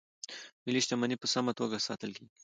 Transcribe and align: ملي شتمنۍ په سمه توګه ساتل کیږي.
ملي 0.65 0.79
شتمنۍ 0.85 1.15
په 1.19 1.27
سمه 1.33 1.51
توګه 1.59 1.77
ساتل 1.87 2.11
کیږي. 2.17 2.29